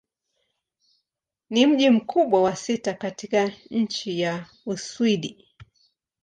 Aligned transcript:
Ni 1.49 1.67
mji 1.67 1.89
mkubwa 1.89 2.41
wa 2.43 2.55
sita 2.55 2.93
katika 2.93 3.51
nchi 3.69 4.23
wa 4.25 4.45
Uswidi. 4.65 5.47